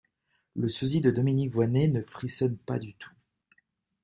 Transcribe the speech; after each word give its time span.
Le 0.55 0.67
sosie 0.67 0.99
de 1.01 1.11
Dominique 1.11 1.51
Voynet 1.51 1.87
ne 1.87 2.01
frissonne 2.01 2.57
pas 2.57 2.79
du 2.79 2.95
tout. 2.95 3.11